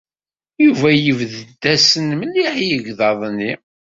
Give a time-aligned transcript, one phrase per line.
[0.63, 3.51] Yuba yebded-asen mliḥ i yegḍaḍ-nni.